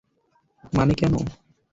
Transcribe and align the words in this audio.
মানে, 0.73 0.93
কেন? 0.93 1.13